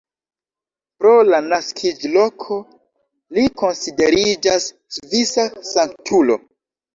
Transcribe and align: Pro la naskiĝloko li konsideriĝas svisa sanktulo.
Pro 1.01 1.09
la 1.33 1.41
naskiĝloko 1.51 2.57
li 3.39 3.43
konsideriĝas 3.63 4.67
svisa 4.97 5.47
sanktulo. 5.75 6.41